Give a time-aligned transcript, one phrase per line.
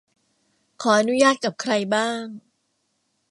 [0.81, 2.23] ขออนุญาตกับใครบ้าง